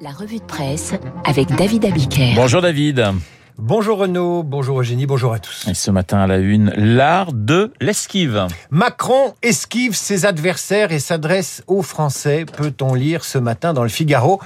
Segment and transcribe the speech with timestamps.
[0.00, 0.94] La revue de presse
[1.24, 2.34] avec David Abiker.
[2.34, 3.04] Bonjour David.
[3.58, 5.68] Bonjour Renaud, bonjour Eugénie, bonjour à tous.
[5.68, 8.46] Et ce matin à la une, l'art de l'esquive.
[8.70, 14.40] Macron esquive ses adversaires et s'adresse aux Français, peut-on lire ce matin dans le Figaro?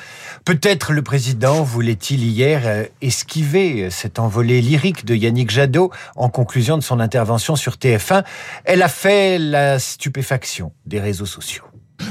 [0.45, 6.77] Peut-être le président voulait-il hier euh, esquiver cette envolée lyrique de Yannick Jadot en conclusion
[6.77, 8.25] de son intervention sur TF1.
[8.65, 11.65] Elle a fait la stupéfaction des réseaux sociaux.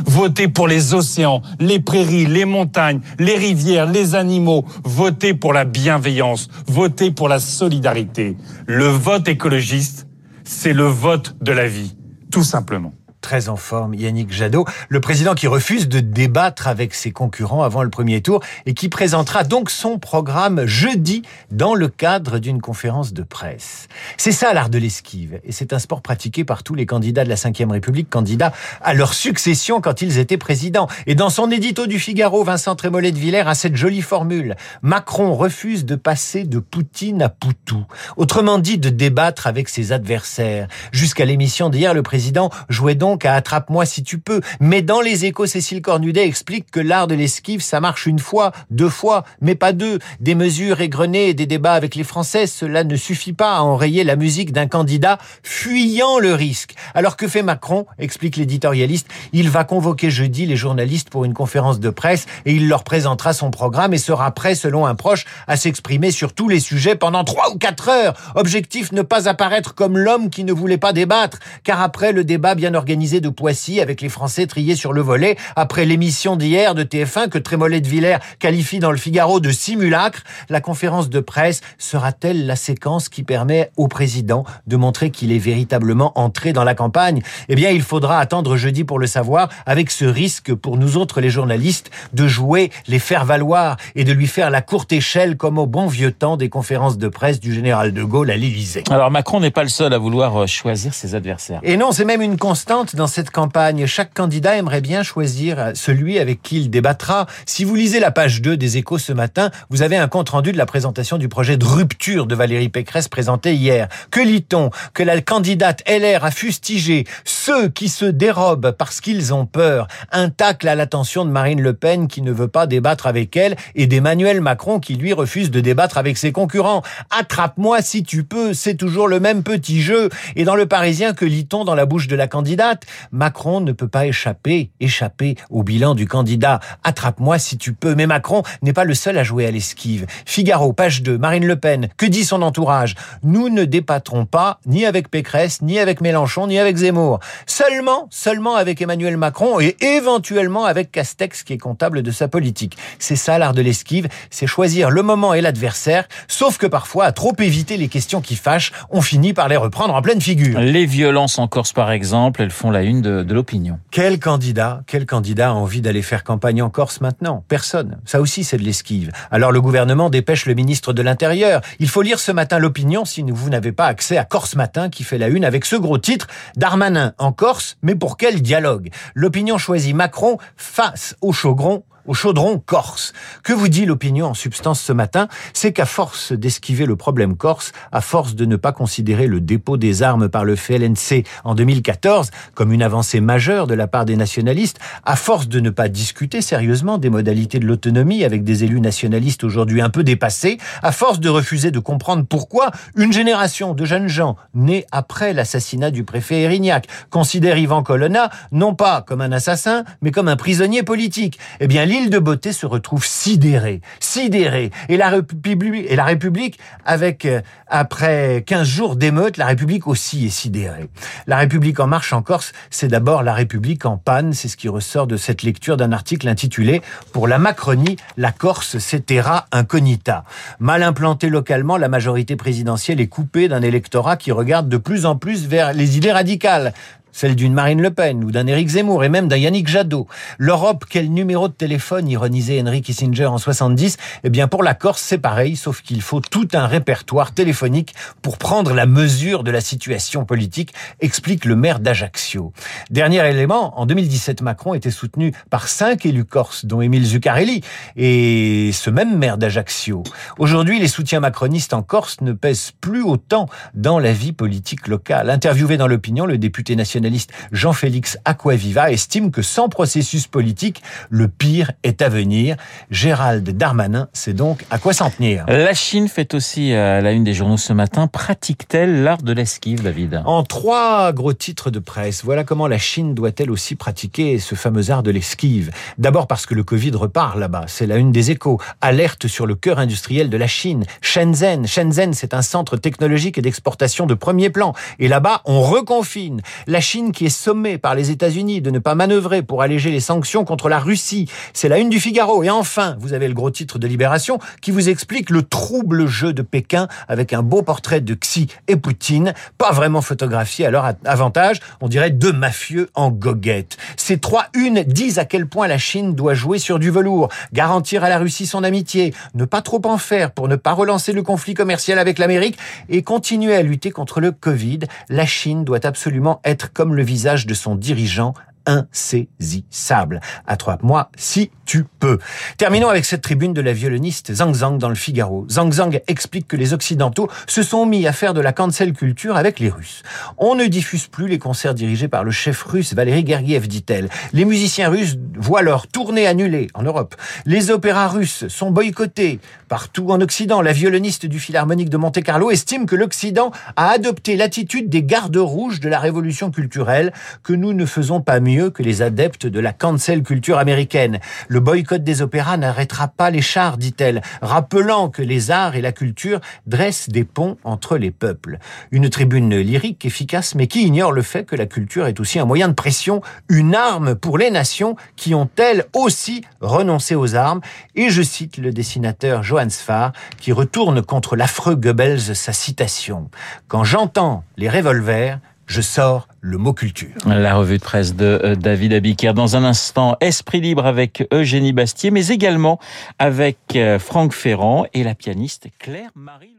[0.05, 4.65] Votez pour les océans, les prairies, les montagnes, les rivières, les animaux.
[4.83, 6.49] Votez pour la bienveillance.
[6.67, 8.37] Votez pour la solidarité.
[8.67, 10.07] Le vote écologiste,
[10.43, 11.95] c'est le vote de la vie,
[12.31, 12.93] tout simplement
[13.25, 17.81] très en forme, Yannick Jadot, le président qui refuse de débattre avec ses concurrents avant
[17.81, 23.13] le premier tour et qui présentera donc son programme jeudi dans le cadre d'une conférence
[23.13, 23.87] de presse.
[24.17, 27.29] C'est ça l'art de l'esquive et c'est un sport pratiqué par tous les candidats de
[27.29, 28.53] la Ve République, candidats
[28.83, 30.87] à leur succession quand ils étaient présidents.
[31.07, 34.55] Et dans son édito du Figaro, Vincent Trémollet de Villers a cette jolie formule.
[34.83, 37.87] Macron refuse de passer de Poutine à Poutou.
[38.17, 40.67] Autrement dit, de débattre avec ses adversaires.
[40.91, 44.41] Jusqu'à l'émission d'hier, le président jouait donc donc à Attrape-moi si tu peux.
[44.59, 48.51] Mais dans les échos, Cécile Cornudet explique que l'art de l'esquive, ça marche une fois,
[48.71, 49.99] deux fois, mais pas deux.
[50.19, 54.03] Des mesures égrenées et des débats avec les Français, cela ne suffit pas à enrayer
[54.03, 56.75] la musique d'un candidat fuyant le risque.
[56.93, 59.07] Alors que fait Macron explique l'éditorialiste.
[59.31, 63.31] Il va convoquer jeudi les journalistes pour une conférence de presse et il leur présentera
[63.31, 67.23] son programme et sera prêt, selon un proche, à s'exprimer sur tous les sujets pendant
[67.23, 68.13] trois ou quatre heures.
[68.35, 72.55] Objectif ne pas apparaître comme l'homme qui ne voulait pas débattre, car après le débat
[72.55, 76.83] bien organisé de Poissy avec les Français triés sur le volet après l'émission d'hier de
[76.83, 80.23] TF1 que Trémollet de Villers qualifie dans le Figaro de simulacre.
[80.49, 85.37] La conférence de presse sera-t-elle la séquence qui permet au président de montrer qu'il est
[85.37, 87.21] véritablement entré dans la campagne?
[87.47, 91.21] Eh bien, il faudra attendre jeudi pour le savoir avec ce risque pour nous autres
[91.21, 95.59] les journalistes de jouer les faire valoir et de lui faire la courte échelle comme
[95.59, 98.83] au bon vieux temps des conférences de presse du général de Gaulle à l'Élysée.
[98.89, 101.59] Alors Macron n'est pas le seul à vouloir euh, choisir ses adversaires.
[101.63, 103.85] Et non, c'est même une constante dans cette campagne.
[103.85, 107.27] Chaque candidat aimerait bien choisir celui avec qui il débattra.
[107.45, 110.57] Si vous lisez la page 2 des échos ce matin, vous avez un compte-rendu de
[110.57, 113.87] la présentation du projet de rupture de Valérie Pécresse présenté hier.
[114.11, 114.71] Que lit-on?
[114.93, 119.87] Que la candidate LR a fustigé ceux qui se dérobent parce qu'ils ont peur.
[120.11, 123.55] Un tacle à l'attention de Marine Le Pen qui ne veut pas débattre avec elle
[123.75, 126.81] et d'Emmanuel Macron qui lui refuse de débattre avec ses concurrents.
[127.09, 130.09] Attrape-moi si tu peux, c'est toujours le même petit jeu.
[130.35, 132.74] Et dans le Parisien, que lit-on dans la bouche de la candidate?
[133.11, 136.59] Macron ne peut pas échapper, échapper au bilan du candidat.
[136.83, 137.95] Attrape-moi si tu peux.
[137.95, 140.05] Mais Macron n'est pas le seul à jouer à l'esquive.
[140.25, 141.89] Figaro, page 2, Marine Le Pen.
[141.97, 142.95] Que dit son entourage?
[143.23, 147.19] Nous ne débattrons pas ni avec Pécresse, ni avec Mélenchon, ni avec Zemmour.
[147.45, 152.77] Seulement, seulement avec Emmanuel Macron et éventuellement avec Castex qui est comptable de sa politique.
[152.99, 157.11] C'est ça l'art de l'esquive, c'est choisir le moment et l'adversaire, sauf que parfois, à
[157.11, 160.59] trop éviter les questions qui fâchent, on finit par les reprendre en pleine figure.
[160.59, 163.79] Les violences en Corse par exemple, elles font la une de, l'opinion.
[163.91, 167.43] Quel candidat, quel candidat a envie d'aller faire campagne en Corse maintenant?
[167.47, 167.97] Personne.
[168.05, 169.11] Ça aussi, c'est de l'esquive.
[169.31, 171.61] Alors le gouvernement dépêche le ministre de l'Intérieur.
[171.79, 175.03] Il faut lire ce matin l'opinion si vous n'avez pas accès à Corse Matin qui
[175.03, 178.89] fait la une avec ce gros titre Darmanin en Corse, mais pour quel dialogue?
[179.13, 183.13] L'opinion choisit Macron face au Chaugron au chaudron corse.
[183.43, 185.27] Que vous dit l'opinion en substance ce matin?
[185.53, 189.77] C'est qu'à force d'esquiver le problème corse, à force de ne pas considérer le dépôt
[189.77, 194.15] des armes par le FLNC en 2014 comme une avancée majeure de la part des
[194.15, 198.81] nationalistes, à force de ne pas discuter sérieusement des modalités de l'autonomie avec des élus
[198.81, 203.85] nationalistes aujourd'hui un peu dépassés, à force de refuser de comprendre pourquoi une génération de
[203.85, 209.31] jeunes gens nés après l'assassinat du préfet Erignac considère Ivan Colonna non pas comme un
[209.31, 214.71] assassin, mais comme un prisonnier politique, eh bien l'île de beauté se retrouve sidérée, sidérée.
[214.89, 220.89] Et la République, avec, euh, après 15 jours d'émeute, la République aussi est sidérée.
[221.25, 224.33] La République en marche en Corse, c'est d'abord la République en panne.
[224.33, 226.81] C'est ce qui ressort de cette lecture d'un article intitulé
[227.13, 230.25] Pour la Macronie, la Corse, c'est terra incognita.
[230.59, 235.15] Mal implantée localement, la majorité présidentielle est coupée d'un électorat qui regarde de plus en
[235.15, 236.73] plus vers les idées radicales
[237.15, 240.05] celle d'une Marine Le Pen ou d'un Éric Zemmour et même d'un Yannick Jadot.
[240.37, 243.95] L'Europe, quel numéro de téléphone ironisait Henry Kissinger en 70
[244.25, 248.37] Eh bien pour la Corse, c'est pareil, sauf qu'il faut tout un répertoire téléphonique pour
[248.37, 252.51] prendre la mesure de la situation politique, explique le maire d'Ajaccio.
[252.89, 257.61] Dernier élément, en 2017, Macron était soutenu par cinq élus corses, dont Émile Zuccarelli
[257.95, 260.03] et ce même maire d'Ajaccio.
[260.37, 265.29] Aujourd'hui, les soutiens macronistes en Corse ne pèsent plus autant dans la vie politique locale.
[265.29, 267.04] Interviewé dans l'opinion, le député national
[267.51, 272.55] Jean-Félix Aquaviva estime que sans processus politique, le pire est à venir.
[272.89, 275.45] Gérald Darmanin sait donc à quoi s'en tenir.
[275.47, 278.07] La Chine fait aussi à la une des journaux ce matin.
[278.07, 280.21] Pratique-t-elle l'art de l'esquive, David?
[280.25, 284.89] En trois gros titres de presse, voilà comment la Chine doit-elle aussi pratiquer ce fameux
[284.89, 285.71] art de l'esquive.
[285.97, 288.59] D'abord parce que le Covid repart là-bas, c'est la une des échos.
[288.81, 290.85] Alerte sur le cœur industriel de la Chine.
[291.01, 294.73] Shenzhen, Shenzhen, c'est un centre technologique et d'exportation de premier plan.
[294.99, 296.41] Et là-bas, on reconfine.
[296.67, 299.99] La Chine qui est sommée par les États-Unis de ne pas manœuvrer pour alléger les
[299.99, 301.29] sanctions contre la Russie.
[301.53, 302.41] C'est la une du Figaro.
[302.43, 306.31] Et enfin, vous avez le gros titre de Libération qui vous explique le trouble jeu
[306.31, 310.93] de Pékin avec un beau portrait de Xi et Poutine, pas vraiment photographié à leur
[311.03, 313.77] avantage, on dirait deux mafieux en goguette.
[313.97, 318.03] Ces trois unes disent à quel point la Chine doit jouer sur du velours, garantir
[318.03, 321.23] à la Russie son amitié, ne pas trop en faire pour ne pas relancer le
[321.23, 322.57] conflit commercial avec l'Amérique
[322.87, 324.79] et continuer à lutter contre le Covid.
[325.09, 328.33] La Chine doit absolument être comme le visage de son dirigeant,
[328.65, 330.21] insaisissable.
[330.47, 332.19] Attrape-moi si tu peux.
[332.57, 335.45] Terminons avec cette tribune de la violoniste Zhang Zhang dans le Figaro.
[335.49, 339.35] Zhang Zhang explique que les Occidentaux se sont mis à faire de la cancel culture
[339.35, 340.03] avec les Russes.
[340.37, 344.09] On ne diffuse plus les concerts dirigés par le chef russe Valéry Gergiev, dit-elle.
[344.33, 347.15] Les musiciens russes voient leur tournée annulée en Europe.
[347.45, 350.61] Les opéras russes sont boycottés partout en Occident.
[350.61, 355.79] La violoniste du Philharmonique de Monte-Carlo estime que l'Occident a adopté l'attitude des gardes rouges
[355.79, 357.11] de la révolution culturelle,
[357.43, 361.19] que nous ne faisons pas mieux que les adeptes de la cancel culture américaine.
[361.47, 365.91] Le boycott des opéras n'arrêtera pas les chars, dit-elle, rappelant que les arts et la
[365.91, 368.59] culture dressent des ponts entre les peuples.
[368.91, 372.45] Une tribune lyrique efficace, mais qui ignore le fait que la culture est aussi un
[372.45, 377.61] moyen de pression, une arme pour les nations qui ont elles aussi renoncé aux armes.
[377.95, 383.29] Et je cite le dessinateur Johann Sfar, qui retourne contre l'affreux Goebbels sa citation.
[383.67, 387.15] Quand j'entends les revolvers, je sors le mot culture.
[387.25, 389.33] La revue de presse de euh, David Abiker.
[389.33, 392.79] Dans un instant, Esprit libre avec Eugénie Bastier, mais également
[393.19, 396.54] avec euh, Franck Ferrand et la pianiste Claire Marie.